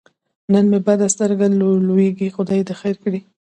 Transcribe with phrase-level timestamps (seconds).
[0.51, 1.45] نن مې بده سترګه
[1.87, 3.19] لوېږي خدای دې خیر کړي.